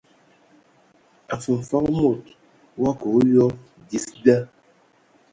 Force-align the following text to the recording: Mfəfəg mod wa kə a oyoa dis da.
Mfəfəg 1.35 1.85
mod 1.97 2.23
wa 2.81 2.91
kə 2.99 3.05
a 3.09 3.11
oyoa 3.19 3.53
dis 3.89 4.05
da. 4.23 4.37